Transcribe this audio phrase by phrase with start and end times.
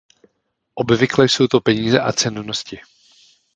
[0.75, 2.79] Obvykle jsou to peníze a cennosti.